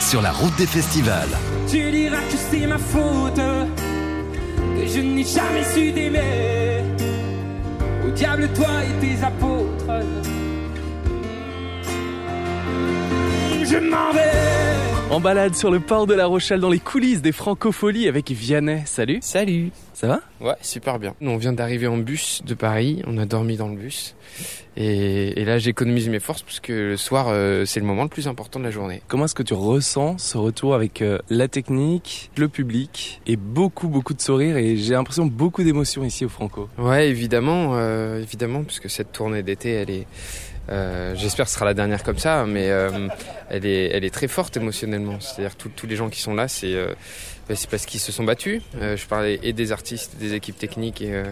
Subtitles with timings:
[0.00, 1.28] Sur la route des festivals.
[1.68, 6.82] Tu diras que c'est ma faute, que je n'ai jamais su t'aimer.
[8.06, 10.02] Au diable, toi et tes apôtres.
[13.64, 14.79] Je m'en vais.
[15.10, 18.82] En balade sur le port de La Rochelle dans les coulisses des francopholies avec Vianney.
[18.86, 19.18] Salut.
[19.22, 19.72] Salut.
[19.92, 20.20] Ça va?
[20.40, 21.16] Ouais, super bien.
[21.20, 23.02] Nous, on vient d'arriver en bus de Paris.
[23.08, 24.14] On a dormi dans le bus.
[24.76, 28.08] Et, et là, j'économise mes forces parce que le soir, euh, c'est le moment le
[28.08, 29.02] plus important de la journée.
[29.08, 33.88] Comment est-ce que tu ressens ce retour avec euh, la technique, le public et beaucoup,
[33.88, 36.68] beaucoup de sourires et j'ai l'impression beaucoup d'émotions ici au Franco?
[36.78, 40.06] Ouais, évidemment, euh, évidemment, puisque cette tournée d'été, elle est,
[40.70, 43.08] euh, j'espère que ce sera la dernière comme ça, mais euh,
[43.48, 45.18] elle est, elle est très forte émotionnellement.
[45.20, 46.92] C'est-à-dire tous tous les gens qui sont là, c'est, euh,
[47.48, 48.62] bah, c'est parce qu'ils se sont battus.
[48.80, 51.24] Euh, je parlais et des artistes, des équipes techniques et, euh,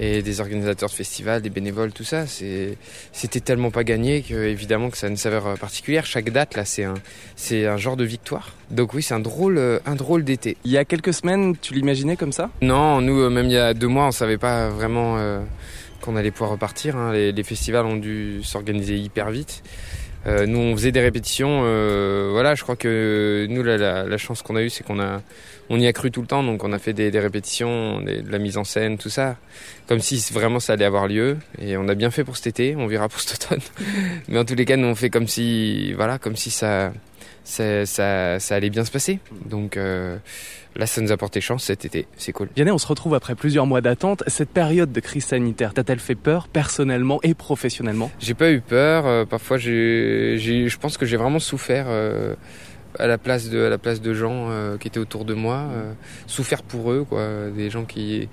[0.00, 2.24] et des organisateurs de festivals, des bénévoles, tout ça.
[2.26, 6.06] C'était tellement pas gagné que évidemment que ça a une saveur particulière.
[6.06, 6.94] Chaque date là, c'est un,
[7.36, 8.54] c'est un genre de victoire.
[8.70, 10.56] Donc oui, c'est un drôle, un drôle d'été.
[10.64, 12.48] Il y a quelques semaines, tu l'imaginais comme ça?
[12.62, 15.42] Non, nous, même il y a deux mois, on savait pas vraiment euh,
[16.02, 16.96] qu'on allait pouvoir repartir.
[16.96, 17.12] hein.
[17.12, 19.62] Les, festivals ont dû s'organiser hyper vite.
[20.26, 21.62] Euh, nous, on faisait des répétitions.
[21.64, 25.22] euh, voilà, je crois que nous, la, chance qu'on a eue, c'est qu'on a,
[25.70, 26.42] on y a cru tout le temps.
[26.42, 29.36] Donc, on a fait des, répétitions, de la mise en scène, tout ça,
[29.88, 31.38] comme si vraiment ça allait avoir lieu.
[31.60, 32.76] Et on a bien fait pour cet été.
[32.76, 33.62] On verra pour cet automne.
[34.28, 36.92] Mais en tous les cas, nous, on fait comme si, voilà, comme si ça,
[37.44, 39.18] ça, ça, ça allait bien se passer.
[39.46, 40.16] Donc euh,
[40.76, 42.06] là, ça nous a porté chance cet été.
[42.16, 42.48] C'est cool.
[42.54, 44.22] Vianney, on se retrouve après plusieurs mois d'attente.
[44.26, 48.10] Cette période de crise sanitaire, t'a-t-elle fait peur personnellement et professionnellement?
[48.20, 49.06] J'ai pas eu peur.
[49.06, 52.34] euh, parfois, j'ai, j'ai, je pense que j'ai vraiment souffert euh,
[52.98, 55.68] à la place de, à la place de gens euh, qui étaient autour de moi,
[55.72, 55.92] euh,
[56.26, 57.50] souffert pour eux, quoi.
[57.54, 58.28] Des gens qui,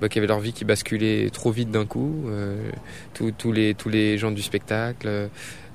[0.00, 2.26] bah, qui avaient leur vie qui basculait trop vite d'un coup.
[2.28, 2.70] euh,
[3.14, 5.26] tous, les, tous les gens du spectacle, euh,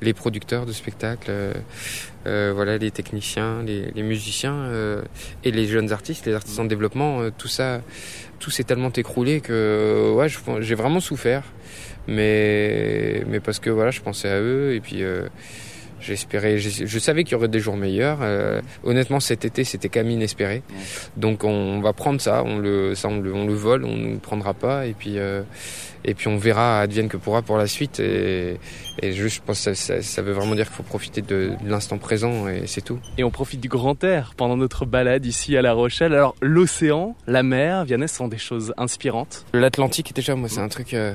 [0.01, 1.53] les producteurs de spectacle, euh,
[2.25, 4.69] euh, voilà, les techniciens, les, les musiciens
[5.43, 7.29] et les jeunes artistes, les artistes en développement.
[7.37, 7.81] tout ça,
[8.39, 10.27] tout s'est tellement écroulé que, ouais,
[10.61, 11.43] j'ai vraiment souffert
[12.05, 15.03] mais mais parce que voilà je pensais à eux et puis
[16.03, 18.19] j'espérais je, je savais qu'il y aurait des jours meilleurs.
[18.21, 20.61] Euh, honnêtement cet été c'était comme inespéré.
[21.17, 24.11] Donc on, va prendre ça on le ça on le, on le vole on ne
[24.13, 24.85] le prendra pas.
[24.85, 25.43] Et puis euh,
[26.05, 28.59] et puis on verra advienne que pourra pour la suite et,
[29.01, 31.51] et je, je pense que ça, ça, ça veut vraiment dire qu'il faut profiter de,
[31.63, 35.25] de l'instant présent et c'est tout Et on profite du grand air pendant notre balade
[35.25, 36.13] ici à La Rochelle.
[36.13, 39.45] Alors l'océan, la mer, Vianney, sont des choses inspirantes.
[39.53, 40.93] L'Atlantique, déjà, moi, c'est un truc.
[40.93, 41.13] euh,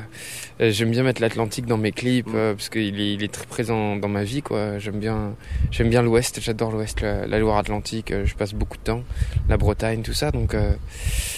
[0.61, 3.47] euh, j'aime bien mettre l'Atlantique dans mes clips euh, parce qu'il est, il est très
[3.47, 4.79] présent dans ma vie, quoi.
[4.79, 5.35] J'aime bien,
[5.71, 6.41] j'aime bien l'Ouest.
[6.41, 8.11] J'adore l'Ouest, la, la Loire-Atlantique.
[8.13, 9.03] euh, je passe beaucoup de temps,
[9.49, 10.31] la Bretagne, tout ça.
[10.31, 10.55] Donc,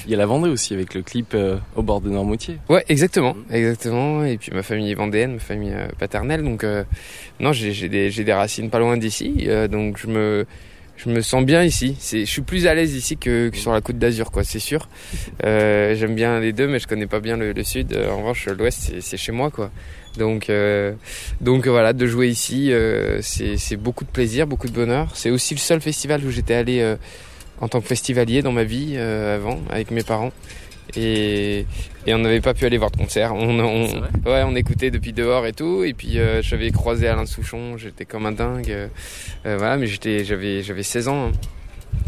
[0.04, 1.36] Il y a la Vendée aussi avec le clip
[1.76, 2.58] au bord de Normoutier.
[2.68, 4.24] ouais, exactement, exactement.
[4.24, 6.42] Et puis ma famille est vendéenne, ma famille euh, paternelle.
[6.42, 6.84] Donc, euh,
[7.38, 9.46] non, j'ai des, racines pas loin d'ici.
[9.48, 10.46] euh, donc, je me
[11.04, 11.96] je me sens bien ici.
[12.12, 14.44] Je suis plus à l'aise ici que, que sur la côte d'Azur, quoi.
[14.44, 14.88] C'est sûr.
[15.44, 17.96] Euh, j'aime bien les deux, mais je connais pas bien le, le sud.
[17.96, 19.70] En revanche, l'ouest, c'est, chez moi, quoi.
[20.18, 20.92] Donc, euh,
[21.40, 25.08] donc voilà, de jouer ici, euh, c'est, beaucoup de plaisir, beaucoup de bonheur.
[25.14, 26.96] C'est aussi le seul festival où j'étais allé
[27.60, 30.32] en tant que festivalier dans ma vie avant, avec mes parents.
[30.96, 31.66] Et,
[32.06, 33.34] et on n'avait pas pu aller voir de concert.
[33.34, 33.84] On, on,
[34.26, 35.84] ouais, on écoutait depuis dehors et tout.
[35.84, 38.70] Et puis euh, j'avais croisé Alain Souchon, j'étais comme un dingue.
[38.70, 38.88] Euh,
[39.46, 41.28] euh, voilà, mais j'étais, j'avais, j'avais 16 ans.
[41.28, 41.32] hein.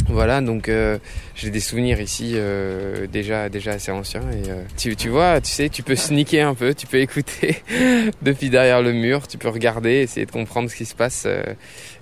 [0.09, 0.99] Voilà, donc euh,
[1.35, 4.23] j'ai des souvenirs ici euh, déjà, déjà assez anciens.
[4.33, 7.63] Et euh, tu, tu vois, tu sais, tu peux sneaker un peu, tu peux écouter
[8.23, 11.43] depuis derrière le mur, tu peux regarder, essayer de comprendre ce qui se passe, euh,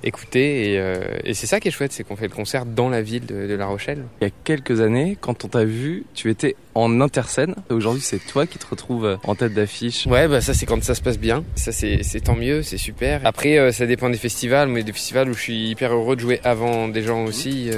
[0.03, 0.73] écouter.
[0.73, 3.03] Et, euh, et c'est ça qui est chouette, c'est qu'on fait le concert dans la
[3.03, 4.05] ville de, de La Rochelle.
[4.21, 7.55] Il y a quelques années, quand on t'a vu, tu étais en interscène.
[7.71, 10.07] Et Aujourd'hui, c'est toi qui te retrouves euh, en tête d'affiche.
[10.07, 11.45] Ouais, bah ça c'est quand ça se passe bien.
[11.55, 13.21] Ça c'est c'est tant mieux, c'est super.
[13.25, 16.21] Après, euh, ça dépend des festivals, mais des festivals où je suis hyper heureux de
[16.21, 17.71] jouer avant des gens aussi.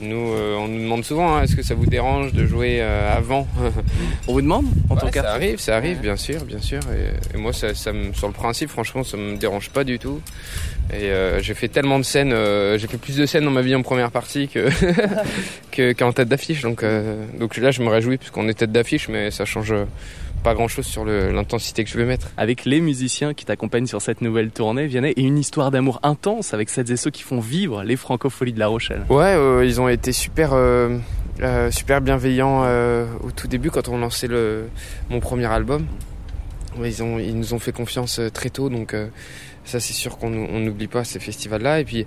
[0.00, 3.16] Nous, euh, on nous demande souvent, hein, est-ce que ça vous dérange de jouer euh,
[3.16, 3.46] avant
[4.28, 6.02] On vous demande, en tant Ouais, Ça arrive, ça arrive, Ouais.
[6.02, 6.80] bien sûr, bien sûr.
[6.92, 9.98] Et, et moi, ça, ça me, sur le principe, franchement, ça me dérange pas du
[9.98, 10.20] tout.
[10.90, 13.60] Et euh, j'ai fait tellement de scènes, euh, j'ai fait plus de scènes dans ma
[13.62, 14.68] vie en première partie que
[15.78, 16.62] que- qu'en tête d'affiche.
[16.62, 19.72] Donc, euh, donc là, je me réjouis puisqu'on est tête d'affiche, mais ça change
[20.42, 22.28] pas grand-chose sur le- l'intensité que je vais mettre.
[22.36, 26.54] avec les musiciens qui t'accompagnent sur cette nouvelle tournée, Vianney, et une histoire d'amour intense
[26.54, 29.02] avec celles et ceux qui font vivre les francopholies de La Rochelle.
[29.08, 30.96] Ouais, euh, ils ont été super, euh,
[31.42, 34.68] euh, super bienveillants euh, au tout début quand on lançait le,
[35.10, 35.86] mon premier album.
[36.78, 39.08] Ouais, ils, ont, ils nous ont fait confiance euh, très tôt, donc euh,
[39.64, 41.80] ça c'est sûr qu'on on n'oublie pas ces festivals-là.
[41.80, 42.06] Et puis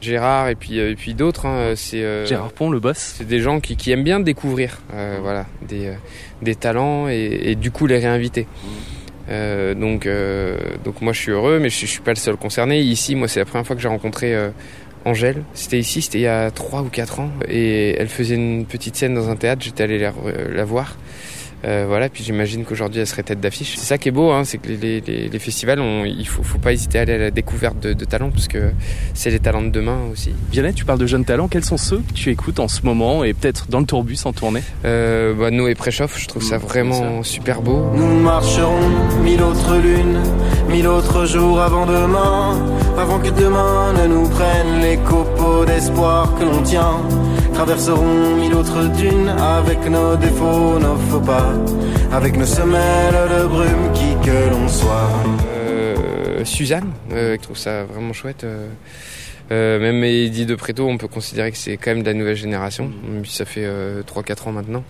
[0.00, 3.14] Gérard et puis, euh, et puis d'autres, hein, c'est euh, Gérard Pont, le boss.
[3.18, 5.94] c'est des gens qui, qui aiment bien découvrir euh, voilà, des, euh,
[6.42, 8.46] des talents et, et du coup les réinviter.
[9.28, 10.08] donc,
[10.84, 12.80] donc moi je suis heureux, mais je, je suis pas le seul concerné.
[12.80, 14.34] Ici, moi c'est la première fois que j'ai rencontré
[15.04, 15.44] Angèle.
[15.54, 17.30] C'était ici, c'était il y a 3 ou 4 ans.
[17.48, 20.12] Et elle faisait une petite scène dans un théâtre, j'étais allé la,
[20.52, 20.96] la voir.
[21.64, 23.74] Euh, voilà, puis j'imagine qu'aujourd'hui elle serait tête d'affiche.
[23.76, 26.42] C'est ça qui est beau, hein, c'est que les, les, les festivals, on, il faut,
[26.42, 28.70] faut pas hésiter à aller à la découverte de, de talents parce que
[29.14, 30.32] c'est les talents de demain aussi.
[30.50, 31.48] Vianney, tu parles de jeunes talents.
[31.48, 34.32] Quels sont ceux que tu écoutes en ce moment et peut-être dans le tourbus en
[34.32, 34.62] tournée?
[34.84, 37.84] Euh, bah, Noé Préchoff, je trouve ça Mmh, vraiment super beau.
[37.94, 38.88] Nous marcherons
[39.22, 40.18] mille autres lunes,
[40.68, 42.58] mille autres jours avant demain,
[42.98, 47.00] avant que demain ne nous prenne les copeaux d'espoir que l'on tient.
[47.60, 51.52] Traverserons mille autres dunes avec nos défauts, nos faux pas,
[52.10, 55.10] avec nos semelles de brume qui que l'on soit.
[55.46, 58.44] Euh, Suzanne, euh, je trouve ça vraiment chouette.
[58.44, 58.66] Euh,
[59.52, 62.34] euh, même Eddie de Préto, on peut considérer que c'est quand même de la nouvelle
[62.34, 62.90] génération.
[63.06, 64.84] Même si Ça fait euh, 3-4 ans maintenant.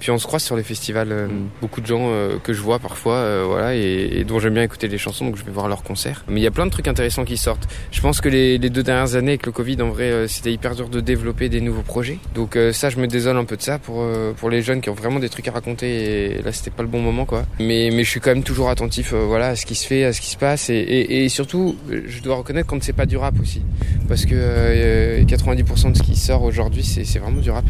[0.00, 1.28] Puis on se croise sur les festivals, euh,
[1.60, 4.88] beaucoup de gens euh, que je vois parfois, euh, voilà, et, dont j'aime bien écouter
[4.88, 6.24] les chansons, donc je vais voir leurs concerts.
[6.26, 7.68] Mais il y a plein de trucs intéressants qui sortent.
[7.92, 10.88] Je pense que les, deux dernières années avec le Covid, en vrai, c'était hyper dur
[10.88, 12.18] de développer des nouveaux projets.
[12.34, 14.06] Donc ça, je me désole un peu de ça pour
[14.36, 16.36] pour les jeunes qui ont vraiment des trucs à raconter.
[16.38, 17.44] Et là, c'était pas le bon moment, quoi.
[17.58, 20.12] Mais mais je suis quand même toujours attentif, voilà, à ce qui se fait, à
[20.12, 23.62] ce qui se passe, et, surtout, je dois reconnaître quand c'est pas du rap aussi,
[24.08, 27.64] parce que euh, 90% de ce qui sort aujourd'hui, c'est vraiment du rap.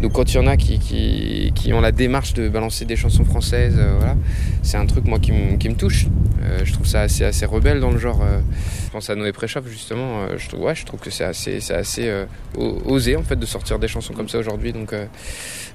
[0.00, 3.24] Donc quand il y en a qui, qui ont la démarche de balancer des chansons
[3.24, 4.16] françaises, euh, voilà,
[4.62, 6.06] c'est un truc moi qui me qui touche.
[6.42, 8.22] Euh, je trouve ça assez assez rebelle dans le genre.
[8.22, 8.40] euh,
[8.86, 10.26] je pense à Noé Préchoff justement.
[10.36, 12.12] je trouve ouais, je trouve que c'est assez assez
[12.56, 14.72] osé en fait de sortir des chansons comme ça aujourd'hui.
[14.72, 14.92] Donc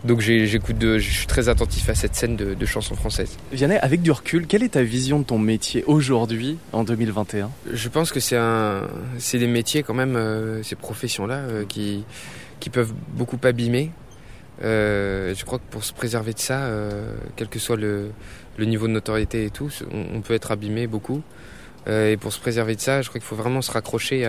[0.04, 3.38] donc j'écoute je suis très attentif à cette scène de, de chansons françaises.
[3.54, 7.88] Vianney, avec du recul, quelle est ta vision de ton métier aujourd'hui, en 2021 Je
[7.90, 8.82] pense que c'est un,
[9.18, 10.18] c'est des métiers quand même,
[10.62, 12.04] ces professions-là, euh, qui,
[12.60, 13.92] qui peuvent beaucoup abîmer.
[14.64, 18.12] Euh, je crois que pour se préserver de ça, euh, quel que soit le,
[18.60, 21.22] niveau de notoriété et tout, on, peut être abîmé beaucoup.
[21.88, 24.28] Euh, et pour se préserver de ça, je crois qu'il faut vraiment se raccrocher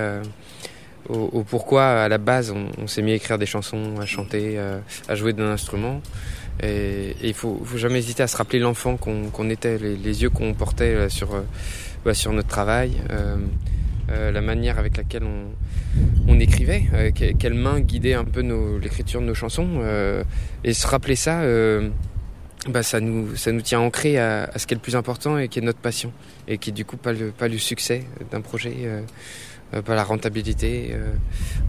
[1.08, 4.58] au, pourquoi à la base on, s'est mis à écrire des chansons, à chanter,
[5.08, 6.02] à, jouer d'un instrument.
[6.62, 10.54] Et, il faut, faut jamais hésiter à se rappeler l'enfant qu'on était, les, yeux qu'on
[10.54, 11.08] portait
[12.04, 12.92] bah, sur notre travail,
[14.10, 15.46] euh, la manière avec laquelle on,
[16.28, 18.42] on écrivait, euh, que- quelle main guidait un peu
[18.80, 19.68] l'écriture de nos chansons.
[19.80, 20.22] euh,
[20.64, 21.88] et se rappeler ça, euh,
[22.68, 25.38] bah, ça, nous, ça nous tient ancrés à, à ce qui est le plus important
[25.38, 26.12] et qui est notre passion.
[26.48, 28.74] Et qui est du coup pas le, pas le succès d'un projet,
[29.84, 30.94] pas la rentabilité,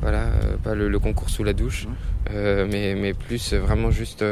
[0.02, 0.28] voilà,
[0.64, 1.88] pas le, le concours sous la douche,
[2.32, 4.24] mais, mais plus vraiment juste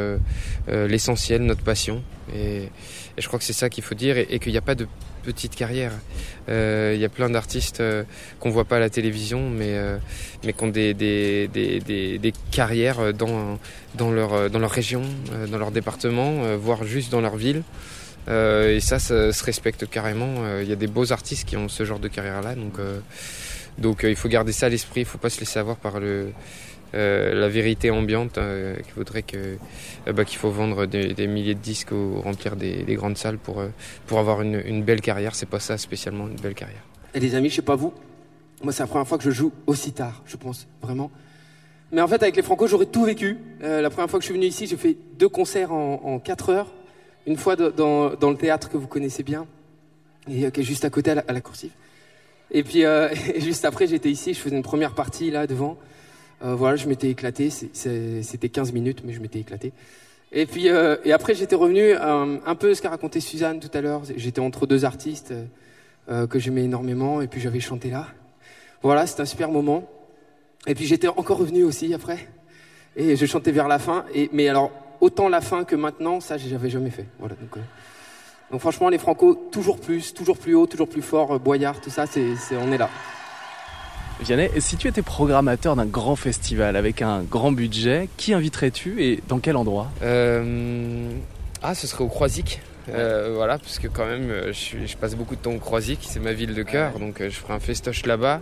[0.69, 2.03] l'essentiel, notre passion.
[2.35, 2.63] Et,
[3.17, 4.75] et je crois que c'est ça qu'il faut dire et, et qu'il n'y a pas
[4.75, 4.87] de
[5.25, 5.91] petite carrière.
[6.47, 8.03] Euh, Il y a plein d'artistes euh,
[8.39, 9.97] qu'on voit pas à la télévision, mais euh,
[10.43, 13.59] mais qui ont des des, des, des, des carrières dans
[13.95, 17.35] dans leur euh, dans leur région, euh, dans leur département, euh, voire juste dans leur
[17.35, 17.63] ville.
[18.27, 20.35] Euh, et ça, ça se respecte carrément.
[20.39, 22.99] Euh, Il y a des beaux artistes qui ont ce genre de carrière-là, donc euh,
[23.77, 25.01] donc euh, il faut garder ça à l'esprit.
[25.01, 26.31] Il faut pas se laisser avoir par le
[26.93, 29.57] euh, la vérité ambiante euh, qui voudrait que
[30.07, 33.37] euh, bah, qu'il faut vendre des, milliers de disques ou remplir des, des grandes salles
[33.37, 33.63] pour
[34.05, 35.35] pour avoir une, belle carrière.
[35.35, 36.83] C'est pas ça spécialement une belle carrière.
[37.13, 37.93] Et les amis, je sais pas vous,
[38.63, 41.11] moi c'est la première fois que je joue aussi tard, je pense, vraiment.
[41.91, 43.37] Mais en fait, avec les Franco, j'aurais tout vécu.
[43.61, 46.49] La première fois que je suis venu ici, j'ai fait deux concerts en, en quatre
[46.49, 46.73] heures.
[47.27, 49.45] Une fois dans, dans le théâtre que vous connaissez bien,
[50.25, 51.41] qui est juste à côté à la, à.
[52.51, 52.83] Et puis,
[53.37, 55.77] juste après, j'étais ici, je faisais une première partie là devant.
[56.43, 57.49] Euh, voilà, je m'étais éclaté.
[57.49, 59.71] C'était 15 minutes, mais je m'étais éclaté.
[60.31, 63.71] Et puis, euh, et après, j'étais revenu euh, un peu ce qu'a raconté Suzanne tout
[63.73, 64.01] à l'heure.
[64.15, 65.33] J'étais entre deux artistes
[66.07, 68.07] que j'aimais énormément, et puis j'avais chanté là.
[68.83, 69.89] Voilà, c'était un super moment.
[70.67, 72.27] Et puis j'étais encore revenu aussi après,
[72.95, 74.05] et je chantais vers la fin.
[74.13, 77.07] Et mais alors autant la fin que maintenant, ça j'avais jamais fait.
[77.17, 77.33] Voilà.
[77.41, 77.57] Donc,
[78.51, 81.39] donc franchement, les Franco, toujours plus, toujours plus haut, toujours plus fort.
[81.39, 82.89] Boyard, tout ça, c'est, on est là.
[84.21, 89.19] Vianney, si tu étais programmateur d'un grand festival avec un grand budget, qui inviterais-tu et
[89.27, 89.91] dans quel endroit?
[90.03, 91.09] Euh,
[91.61, 92.61] ah, ce serait au Croisic.
[92.89, 95.59] Euh, voilà, parce que quand même, euh, je, suis- je passe beaucoup de temps au
[95.59, 98.41] Croisic, c'est ma ville de cœur, donc je ferai un festoche là-bas.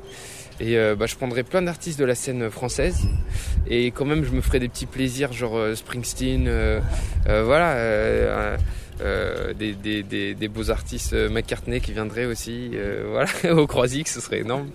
[0.60, 3.08] Et euh, bah, je prendrai plein d'artistes de la scène française.
[3.68, 6.80] Et quand même, je me ferai des petits plaisirs, genre Springsteen, euh,
[7.28, 8.58] euh, voilà,
[9.02, 13.06] euh, des, des, des, des beaux artistes, euh, McCartney qui viendraient aussi, euh,
[13.44, 14.70] voilà, au Croisic, ce serait énorme.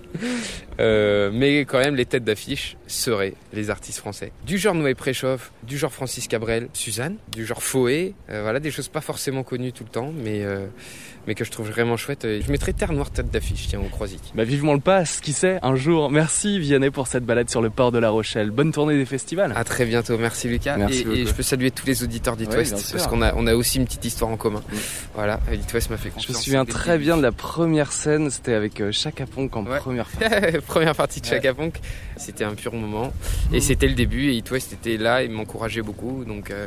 [0.79, 4.31] Euh, mais quand même, les têtes d'affiche, seraient les artistes français.
[4.45, 8.71] Du genre Noé Préchoff, du genre Francis Cabrel, Suzanne, du genre Foé, euh, voilà, des
[8.71, 10.67] choses pas forcément connues tout le temps, mais, euh,
[11.29, 12.23] mais que je trouve vraiment chouette.
[12.25, 14.19] Je mettrais Terre Noire tête d'affiche, tiens, au Croisic.
[14.33, 16.09] Bah vivement le passe, qui sait, un jour.
[16.09, 18.49] Merci Vianney pour cette balade sur le port de La Rochelle.
[18.49, 19.53] Bonne tournée des festivals.
[19.55, 20.75] À très bientôt, merci Lucas.
[20.77, 22.97] Merci et, et je peux saluer tous les auditeurs d'It Ouais, West, bien sûr.
[22.97, 24.63] parce qu'on a, on a aussi une petite histoire en commun.
[24.71, 24.75] Mm.
[25.13, 26.37] Voilà, It West m'a fait Je confiance.
[26.37, 29.77] me souviens très bien de la première scène, c'était avec euh, Chaka Ponk en Ouais.
[29.77, 30.27] première fois.
[30.65, 31.33] Première partie de Ouais.
[31.35, 31.75] Chaka Ponk,
[32.17, 33.13] c'était un pur moment.
[33.49, 33.55] Mhm.
[33.55, 36.23] Et c'était le début, et It West était là, il m'encourageait beaucoup.
[36.25, 36.65] Donc, euh,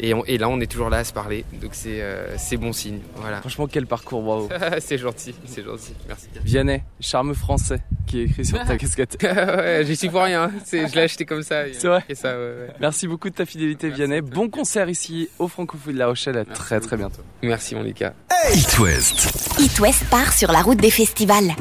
[0.00, 2.56] et, on- et là, on est toujours là à se parler, donc c'est euh, c'est
[2.56, 3.00] bon signe.
[3.16, 3.40] Voilà.
[3.40, 4.48] Franchement, quel parcours, bravo.
[4.80, 6.26] c'est gentil, c'est gentil, merci.
[6.44, 9.16] Vianney, charme français, qui est écrit sur ta casquette.
[9.22, 11.64] ouais, j'y suis pour rien, c'est- je l'ai acheté comme ça.
[11.72, 12.68] C'est vrai marqué ça, ouais, ouais.
[12.80, 14.20] Merci beaucoup de ta fidélité, Merci Vianney.
[14.20, 16.36] Bon concert ici au Francophonie de La Rochelle.
[16.38, 17.22] À Merci très très bientôt.
[17.42, 18.12] Merci mon Lucas.
[18.54, 19.58] It West.
[19.58, 21.54] It West part sur la route des festivals.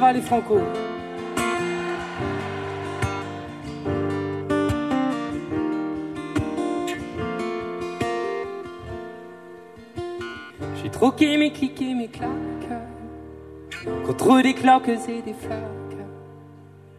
[0.00, 0.58] Va les Franco
[10.82, 12.26] J'ai troqué mes clics et mes claques
[14.06, 15.60] contre des cloques et des flaques.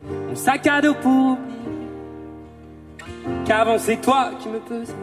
[0.04, 1.58] Mon sac à dos pour oublier
[3.46, 4.94] qu'avant c'est toi qui me pesais.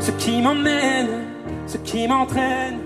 [0.00, 1.26] Ce qui m'emmène,
[1.66, 2.78] ce qui m'entraîne,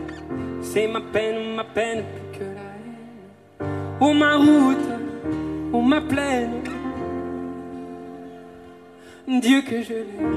[0.63, 2.66] c'est ma peine, ma peine plus que la
[3.99, 4.89] Oh ma route,
[5.73, 6.63] oh ma plaine,
[9.27, 10.37] Dieu que je l'aime.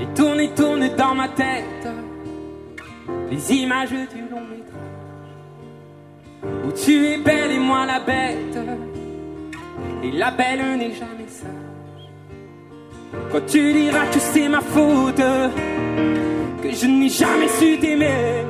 [0.00, 1.88] Et tourne et tourne dans ma tête
[3.28, 4.68] les images du long métrage
[6.64, 8.58] où tu es belle et moi la bête.
[10.04, 11.50] Et la belle n'est jamais sage.
[13.32, 15.20] Quand tu diras que c'est ma faute,
[16.80, 18.44] je n'ai jamais su t'aimer.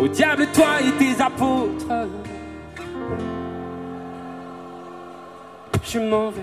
[0.00, 1.86] Au diable, toi et tes apôtres.
[5.84, 6.40] Je m'en vais.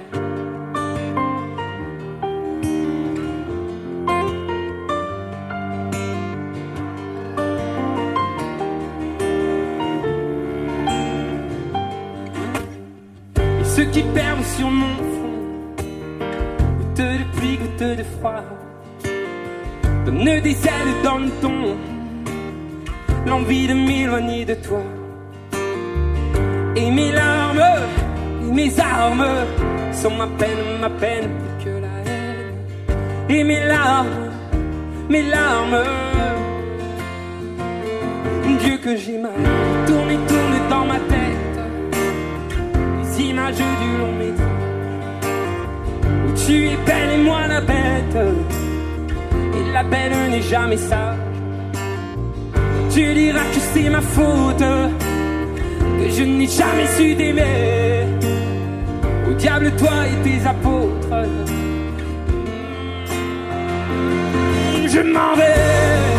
[13.60, 15.76] Et ceux qui perdent sur mon front,
[16.78, 18.44] goutte de pluie, goutte de froid,
[20.12, 21.78] des ailes dans le ton,
[23.28, 24.82] l'envie de m'éloigner de toi.
[26.76, 27.64] Et mes larmes,
[28.42, 29.28] et mes armes
[29.92, 32.56] sont ma peine, ma peine plus que la haine.
[33.30, 34.32] Et mes larmes,
[35.10, 35.84] mes larmes,
[38.62, 39.32] Dieu que j'ai mal,
[39.86, 41.60] tourne et tourne dans ma tête
[43.04, 44.48] les images du long métrage
[46.28, 48.59] où tu es belle et moi la bête
[49.74, 51.18] la belle n'est jamais sage.
[52.92, 54.66] Tu diras que c'est ma faute
[56.00, 58.06] que je n'ai jamais su t'aimer.
[59.30, 61.16] Au diable toi et tes apôtres.
[64.94, 66.19] Je m'en vais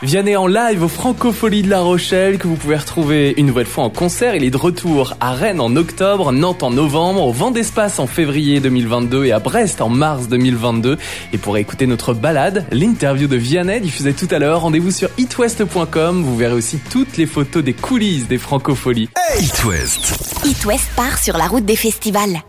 [0.00, 3.82] Vianney en live au Francofolie de La Rochelle que vous pouvez retrouver une nouvelle fois
[3.82, 4.36] en concert.
[4.36, 8.06] Il est de retour à Rennes en octobre, Nantes en novembre, au Vent d'Espace en
[8.06, 10.98] février 2022 et à Brest en mars 2022.
[11.32, 16.22] Et pour écouter notre balade, l'interview de Vianney diffusée tout à l'heure, rendez-vous sur itwest.com.
[16.22, 19.08] Vous verrez aussi toutes les photos des coulisses des Francofolies.
[19.40, 20.44] It West.
[20.44, 22.40] It West part sur la route des festivals.